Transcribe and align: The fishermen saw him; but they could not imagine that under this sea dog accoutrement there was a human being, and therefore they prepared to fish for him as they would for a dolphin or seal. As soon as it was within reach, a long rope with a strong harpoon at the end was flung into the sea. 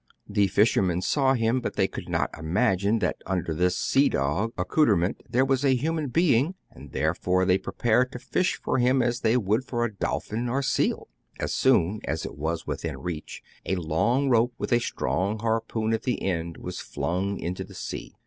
The 0.27 0.47
fishermen 0.47 1.03
saw 1.03 1.35
him; 1.35 1.61
but 1.61 1.75
they 1.75 1.87
could 1.87 2.09
not 2.09 2.31
imagine 2.35 2.97
that 3.05 3.17
under 3.27 3.53
this 3.53 3.77
sea 3.77 4.09
dog 4.09 4.51
accoutrement 4.57 5.21
there 5.29 5.45
was 5.45 5.63
a 5.63 5.75
human 5.75 6.07
being, 6.07 6.55
and 6.71 6.91
therefore 6.91 7.45
they 7.45 7.59
prepared 7.59 8.11
to 8.13 8.17
fish 8.17 8.59
for 8.59 8.79
him 8.79 9.03
as 9.03 9.19
they 9.19 9.37
would 9.37 9.63
for 9.63 9.85
a 9.85 9.93
dolphin 9.93 10.49
or 10.49 10.63
seal. 10.63 11.07
As 11.39 11.53
soon 11.53 12.01
as 12.05 12.25
it 12.25 12.35
was 12.35 12.65
within 12.65 12.97
reach, 12.97 13.43
a 13.63 13.75
long 13.75 14.27
rope 14.27 14.55
with 14.57 14.71
a 14.73 14.79
strong 14.79 15.37
harpoon 15.37 15.93
at 15.93 16.01
the 16.01 16.23
end 16.23 16.57
was 16.57 16.79
flung 16.79 17.39
into 17.39 17.63
the 17.63 17.75
sea. 17.75 18.15